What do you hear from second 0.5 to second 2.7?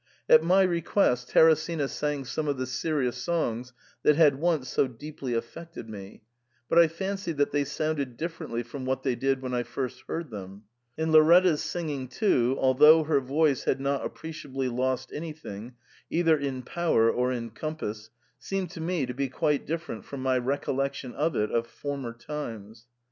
request Teresina sang some of the